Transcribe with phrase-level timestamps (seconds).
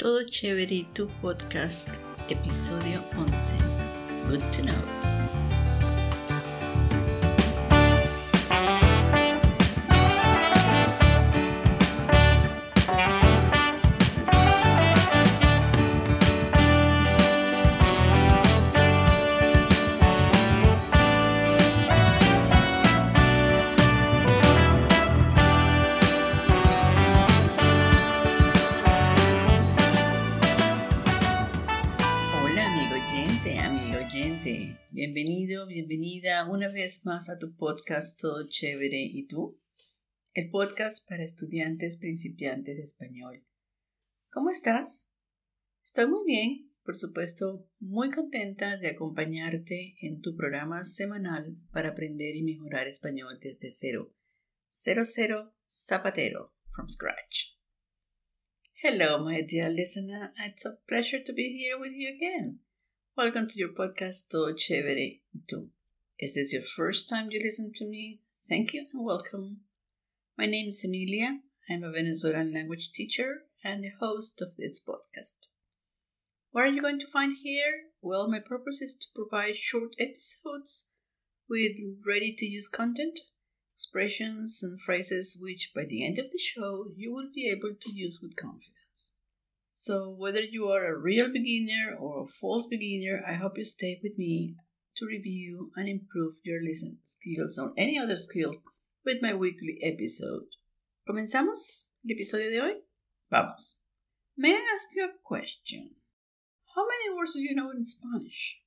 [0.00, 2.00] Todo Chévere, tu podcast,
[2.30, 3.54] episodio 11.
[4.30, 5.19] Good to know.
[34.90, 39.58] Bienvenido, bienvenida una vez más a tu podcast Todo Chévere y tú,
[40.34, 43.46] el podcast para estudiantes principiantes de español.
[44.30, 45.14] ¿Cómo estás?
[45.82, 52.36] Estoy muy bien, por supuesto, muy contenta de acompañarte en tu programa semanal para aprender
[52.36, 54.14] y mejorar español desde cero.
[54.68, 57.56] Cero cero zapatero from scratch.
[58.82, 60.32] Hello, my dear listener.
[60.46, 62.60] It's a pleasure to be here with you again.
[63.20, 65.20] Welcome to your podcast, Todo Chévere.
[66.18, 68.22] Is this your first time you listen to me?
[68.48, 69.58] Thank you and welcome.
[70.38, 71.40] My name is Emilia.
[71.68, 75.48] I'm a Venezuelan language teacher and the host of this podcast.
[76.52, 77.90] What are you going to find here?
[78.00, 80.94] Well, my purpose is to provide short episodes
[81.46, 81.72] with
[82.06, 83.18] ready to use content,
[83.74, 87.92] expressions, and phrases which by the end of the show you will be able to
[87.92, 89.16] use with confidence.
[89.72, 94.00] So, whether you are a real beginner or a false beginner, I hope you stay
[94.02, 94.56] with me
[94.96, 98.56] to review and improve your listening skills or any other skill
[99.04, 100.46] with my weekly episode.
[101.08, 102.74] ¿Comenzamos el episodio de hoy?
[103.30, 103.78] Vamos.
[104.36, 105.90] May I ask you a question?
[106.74, 108.60] How many words do you know in Spanish?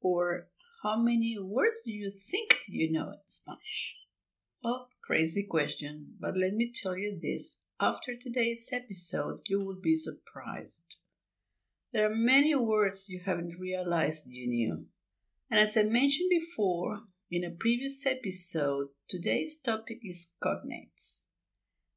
[0.00, 0.48] Or
[0.82, 3.96] how many words do you think you know in Spanish?
[4.62, 9.94] Well, crazy question, but let me tell you this after today's episode, you will be
[9.94, 10.96] surprised.
[11.92, 14.86] There are many words you haven't realized you knew.
[15.50, 21.26] And as I mentioned before in a previous episode, today's topic is cognates.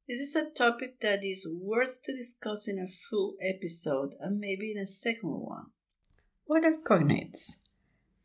[0.07, 4.71] This is a topic that is worth to discuss in a full episode and maybe
[4.71, 5.67] in a second one.
[6.45, 7.67] What are cognates?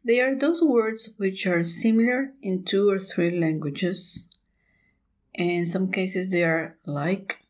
[0.04, 4.30] They are those words which are similar in two or three languages.
[5.34, 7.45] In some cases, they are like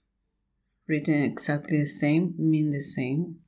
[0.87, 3.41] written exactly the same, mean the same,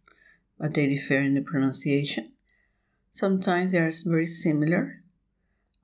[0.59, 2.33] but they differ in the pronunciation.
[3.13, 5.03] Sometimes they are very similar,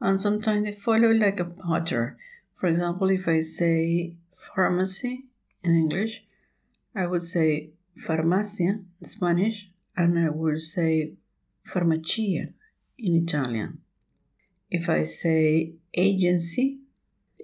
[0.01, 2.17] and sometimes they follow like a pattern.
[2.57, 5.25] For example, if I say pharmacy
[5.63, 6.25] in English,
[6.95, 11.13] I would say farmacia in Spanish, and I would say
[11.67, 12.53] farmacia
[12.99, 13.79] in Italian.
[14.71, 16.79] If I say agency,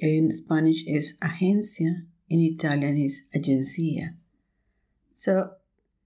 [0.01, 4.15] in Spanish is agencia, in Italian is agencia.
[5.13, 5.51] So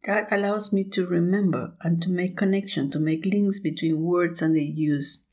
[0.04, 4.56] that allows me to remember and to make connection, to make links between words and
[4.56, 5.26] their use.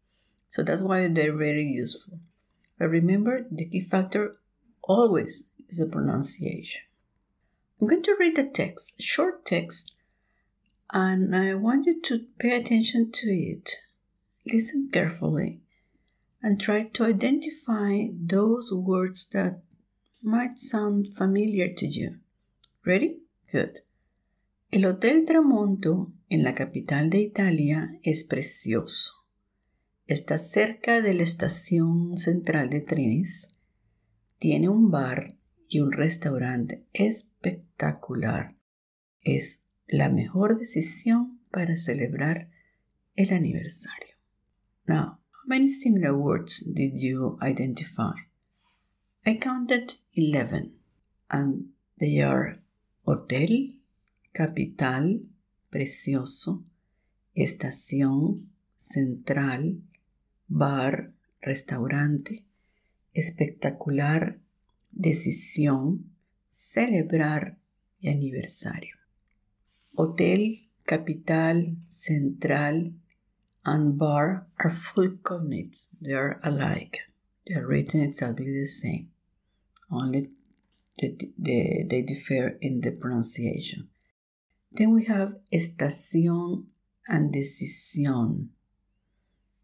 [0.49, 2.19] So that's why they're very useful.
[2.77, 4.37] But remember, the key factor
[4.83, 6.81] always is the pronunciation.
[7.79, 9.95] I'm going to read the text, short text,
[10.91, 13.77] and I want you to pay attention to it.
[14.45, 15.61] Listen carefully
[16.43, 19.61] and try to identify those words that
[20.21, 22.19] might sound familiar to you.
[22.83, 23.23] Ready?
[23.51, 23.79] Good.
[24.69, 29.27] El Hotel Tramonto en la capital de Italia es precioso.
[30.07, 33.59] Está cerca de la estación central de trenes.
[34.37, 35.35] Tiene un bar
[35.67, 38.55] y un restaurante espectacular.
[39.21, 42.49] Es la mejor decisión para celebrar
[43.15, 44.15] el aniversario.
[44.87, 48.30] Now, how many similar words did you identify?
[49.23, 50.73] I counted 11
[51.29, 52.57] and they are
[53.05, 53.67] hotel,
[54.33, 55.19] capital,
[55.69, 56.63] precioso,
[57.35, 59.77] estación, central,
[60.47, 62.45] bar, restaurante,
[63.13, 64.39] espectacular,
[64.91, 66.15] decisión,
[66.49, 67.59] celebrar
[67.99, 68.95] y aniversario.
[69.93, 72.93] Hotel, capital, central,
[73.63, 75.89] and bar are full cognates.
[76.01, 77.10] They are alike.
[77.51, 79.11] They are written exactly the same
[79.91, 80.27] only
[80.97, 83.89] the, the, they differ in the pronunciation.
[84.71, 86.65] Then we have estación
[87.07, 88.47] and decisión.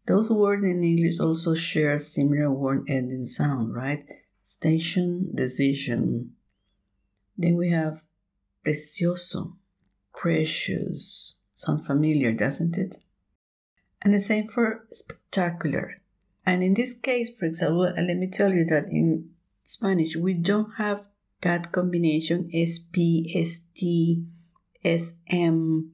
[0.06, 4.04] Those words in English also share a similar word ending sound, right?
[4.42, 6.32] Station, decision.
[7.36, 8.02] Then we have
[8.66, 9.56] precioso,
[10.14, 11.40] precious.
[11.52, 12.96] Sound familiar, doesn't it?
[14.02, 15.97] And the same for spectacular.
[16.48, 19.32] And in this case, for example, let me tell you that in
[19.64, 21.04] Spanish, we don't have
[21.42, 24.24] that combination SPST
[24.82, 25.90] sm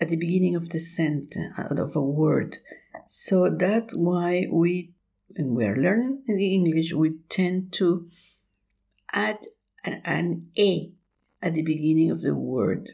[0.00, 2.56] at the beginning of the sentence of a word.
[3.06, 4.94] So that's why we,
[5.36, 8.08] when we are learning in English, we tend to
[9.12, 9.40] add
[9.84, 10.90] an, an a
[11.42, 12.92] at the beginning of the word.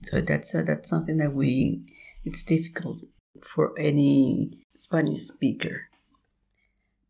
[0.00, 1.84] So that's uh, that's something that we
[2.24, 3.00] it's difficult
[3.42, 5.90] for any Spanish speaker.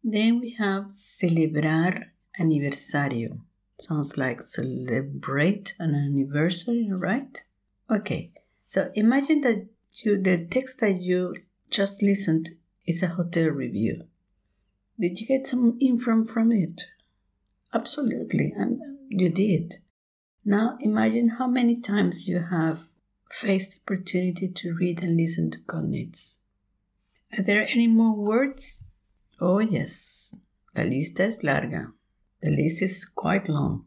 [0.05, 3.41] Then we have celebrar aniversario.
[3.81, 7.43] Sounds like celebrate an anniversary, right?
[7.91, 8.31] Okay.
[8.67, 11.35] So imagine that you the text that you
[11.71, 12.51] just listened
[12.87, 14.05] is a hotel review.
[15.01, 16.93] Did you get some info from it?
[17.73, 19.77] Absolutely, and you did.
[20.45, 22.89] Now imagine how many times you have
[23.31, 26.43] faced the opportunity to read and listen to cognates.
[27.37, 28.85] Are there any more words?
[29.41, 30.37] Oh, yes.
[30.75, 31.93] the list is larga.
[32.41, 33.87] The list is quite long.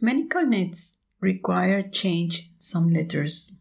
[0.00, 3.60] Many cognates require change some letters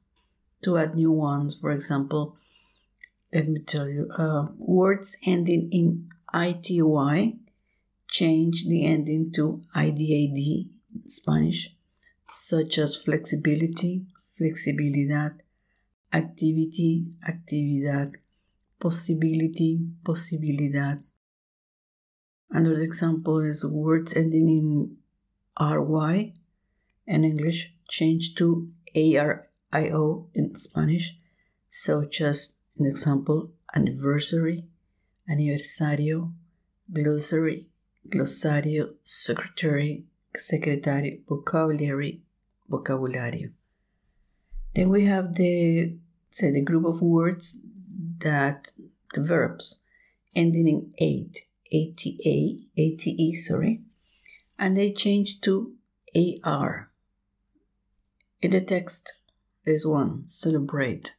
[0.63, 1.55] to add new ones.
[1.59, 2.37] For example,
[3.33, 6.81] let me tell you, uh, words ending in ity
[8.07, 11.75] change the ending to idad in Spanish,
[12.29, 14.05] such as flexibility,
[14.37, 15.41] flexibilidad,
[16.13, 18.13] activity, actividad,
[18.79, 20.99] possibility, posibilidad.
[22.49, 24.97] Another example is words ending in
[25.59, 26.33] ry
[27.07, 31.17] in English change to ario in Spanish,
[31.69, 34.65] such as an example anniversary,
[35.29, 36.31] aniversario,
[36.91, 37.67] glossary,
[38.07, 40.05] glossario, secretary,
[40.37, 42.21] secretary, vocabulary,
[42.69, 43.51] vocabulario.
[44.73, 45.95] Then we have the
[46.31, 47.61] say the group of words
[48.19, 48.71] that
[49.13, 49.81] the verbs
[50.35, 51.45] ending in ate,
[51.75, 53.81] ata, ate, sorry,
[54.57, 55.73] and they change to
[56.43, 56.91] ar.
[58.41, 59.19] In the text,
[59.65, 61.15] there's one celebrate,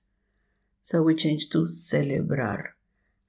[0.83, 2.69] so we change to celebrar.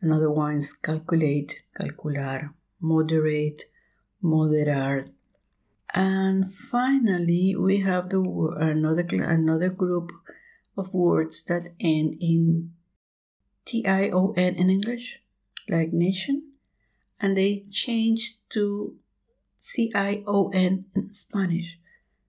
[0.01, 3.63] Another one is calculate, calcular, moderate,
[4.23, 5.09] moderar.
[5.93, 8.21] And finally, we have the
[8.59, 10.11] another another group
[10.77, 12.73] of words that end in
[13.65, 15.19] T-I-O-N in English,
[15.67, 16.53] like nation,
[17.19, 18.95] and they changed to
[19.57, 21.79] C-I-O-N in Spanish,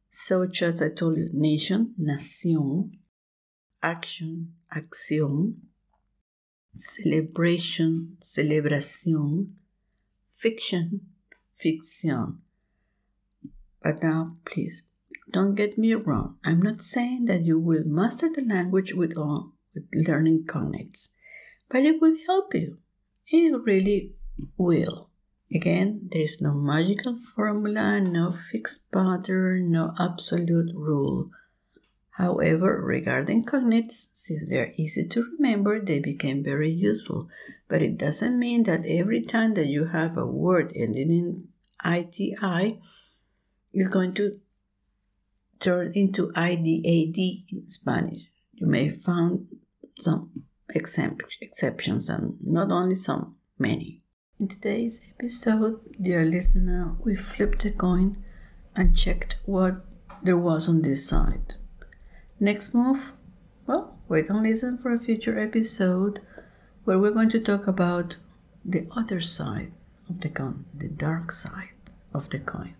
[0.08, 2.98] such as I told you, nation, nación,
[3.82, 5.54] action, acción,
[6.74, 9.54] celebration, celebración,
[10.34, 11.00] fiction,
[11.62, 12.38] ficción.
[13.82, 14.82] But now, please,
[15.30, 16.38] don't get me wrong.
[16.44, 21.14] I'm not saying that you will master the language with all with learning cognates,
[21.68, 22.78] but it will help you.
[23.26, 24.14] It really
[24.56, 25.08] will.
[25.54, 31.30] Again, there is no magical formula, no fixed pattern, no absolute rule.
[32.10, 37.28] However, regarding cognates, since they are easy to remember, they became very useful.
[37.68, 41.48] But it doesn't mean that every time that you have a word ending in
[41.84, 42.80] ITI,
[43.72, 44.40] it's going to
[45.60, 48.22] turn into IDAD in Spanish.
[48.52, 49.46] You may find
[49.98, 54.02] some exceptions and not only some, many.
[54.40, 58.22] In today's episode, dear listener, we flipped a coin
[58.76, 59.84] and checked what
[60.22, 61.54] there was on this side.
[62.38, 63.14] Next move?
[63.66, 66.20] Well, wait and listen for a future episode
[66.84, 68.16] where we're going to talk about
[68.64, 69.72] the other side
[70.08, 71.74] of the coin, the dark side
[72.14, 72.74] of the coin.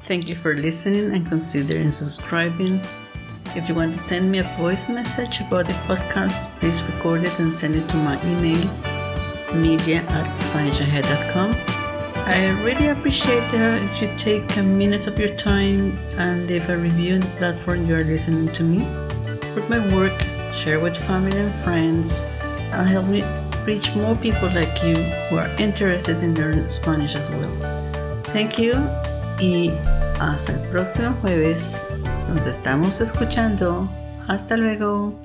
[0.00, 2.82] Thank you for listening and considering subscribing.
[3.56, 7.38] If you want to send me a voice message about the podcast, please record it
[7.38, 8.93] and send it to my email
[9.54, 11.54] media at SpanishAhead.com.
[12.26, 16.76] I really appreciate uh, if you take a minute of your time and leave a
[16.76, 18.78] review on the platform you are listening to me.
[19.54, 20.18] Put my work,
[20.52, 22.24] share with family and friends,
[22.72, 23.22] and help me
[23.64, 24.94] reach more people like you
[25.28, 28.22] who are interested in learning Spanish as well.
[28.32, 28.74] Thank you
[29.40, 29.72] y
[30.20, 31.92] hasta el próximo jueves.
[32.28, 33.88] Nos estamos escuchando.
[34.28, 35.23] Hasta luego.